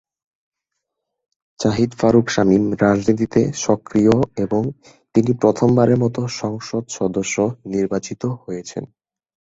জাহিদ 1.59 1.91
ফারুক 1.99 2.25
শামীম 2.29 2.65
রাজনীতিতে 2.81 3.41
সক্রিয় 3.65 4.13
এবং 4.37 4.61
তিনি 5.15 5.31
প্রথম 5.41 5.69
বারের 5.77 5.97
মতো 6.03 6.21
সংসদ 6.41 6.83
সদস্য 6.97 7.35
নির্বাচিত 7.73 8.21
হয়েছেন। 8.43 8.83